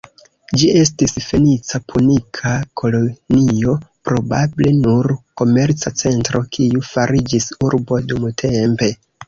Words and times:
Ĝi 0.59 0.67
estis 0.77 1.11
fenica-punika 1.25 2.53
kolonio, 2.81 3.75
probable 4.11 4.73
nur 4.79 5.13
komerca 5.45 5.95
centro, 6.03 6.45
kiu 6.59 6.85
fariĝis 6.91 7.51
urbo 7.71 8.05
dumtempe. 8.11 8.95